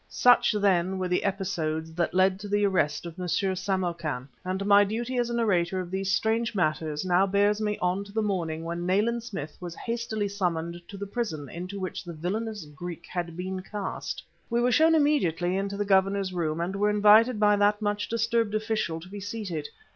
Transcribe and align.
Such, 0.09 0.53
then, 0.53 0.97
were 0.97 1.07
the 1.07 1.23
episodes 1.23 1.93
that 1.93 2.15
led 2.15 2.39
to 2.39 2.47
the 2.47 2.65
arrest 2.65 3.05
of 3.05 3.19
M. 3.19 3.27
Samarkan, 3.27 4.27
and 4.43 4.65
my 4.65 4.83
duty 4.83 5.19
as 5.19 5.29
narrator 5.29 5.79
of 5.79 5.91
these 5.91 6.09
strange 6.11 6.55
matters 6.55 7.05
now 7.05 7.27
bears 7.27 7.61
me 7.61 7.77
on 7.83 8.03
to 8.05 8.11
the 8.11 8.23
morning 8.23 8.63
when 8.63 8.83
Nayland 8.87 9.21
Smith 9.21 9.55
was 9.59 9.75
hastily 9.75 10.27
summoned 10.27 10.81
to 10.87 10.97
the 10.97 11.05
prison 11.05 11.49
into 11.49 11.79
which 11.79 12.03
the 12.03 12.13
villainous 12.13 12.65
Greek 12.65 13.05
had 13.07 13.37
been 13.37 13.61
cast. 13.61 14.23
We 14.49 14.59
were 14.59 14.71
shown 14.71 14.95
immediately 14.95 15.55
into 15.55 15.77
the 15.77 15.85
Governor's 15.85 16.33
room 16.33 16.61
and 16.61 16.75
were 16.75 16.89
invited 16.89 17.39
by 17.39 17.55
that 17.57 17.79
much 17.79 18.07
disturbed 18.09 18.55
official 18.55 18.99
to 19.01 19.07
be 19.07 19.19
seated. 19.19 19.67